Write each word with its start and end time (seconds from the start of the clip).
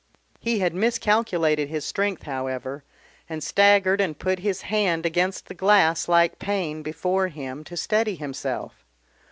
He 0.39 0.57
had 0.57 0.73
miscalculated 0.73 1.69
his 1.69 1.85
strength, 1.85 2.23
however, 2.23 2.83
and 3.29 3.43
staggered 3.43 4.01
and 4.01 4.17
put 4.17 4.39
his 4.39 4.63
hand 4.63 5.05
against 5.05 5.45
the 5.45 5.53
glass 5.53 6.07
like 6.07 6.39
pane 6.39 6.81
before 6.81 7.27
him 7.27 7.63
to 7.65 7.77
steady 7.77 8.15
himself. 8.15 8.83